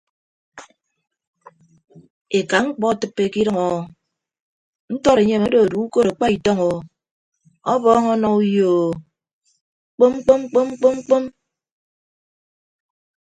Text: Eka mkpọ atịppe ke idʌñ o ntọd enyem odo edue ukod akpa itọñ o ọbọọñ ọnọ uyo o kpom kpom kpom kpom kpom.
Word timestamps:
Eka 2.37 2.57
mkpọ 2.65 2.85
atịppe 2.93 3.23
ke 3.33 3.39
idʌñ 3.43 3.57
o 3.67 3.67
ntọd 4.93 5.17
enyem 5.21 5.43
odo 5.47 5.57
edue 5.65 5.81
ukod 5.87 6.07
akpa 6.11 6.25
itọñ 6.35 6.57
o 6.69 6.73
ọbọọñ 7.73 8.05
ọnọ 8.13 8.27
uyo 8.41 8.65
o 8.89 8.91
kpom 9.97 10.13
kpom 10.21 10.39
kpom 10.49 10.67
kpom 10.79 10.95
kpom. 11.05 11.23